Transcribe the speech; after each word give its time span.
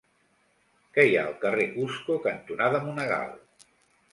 Què 0.95 1.03
hi 1.09 1.13
ha 1.19 1.25
al 1.31 1.35
carrer 1.43 1.67
Cusco 1.75 2.15
cantonada 2.25 2.81
Monegal? 2.89 3.37